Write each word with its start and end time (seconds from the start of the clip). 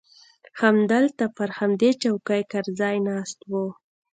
همدلته 0.61 1.23
پر 1.35 1.49
همدې 1.59 1.89
چوکۍ 2.01 2.41
کرزى 2.51 2.95
ناست 3.07 3.39
و. 3.51 3.53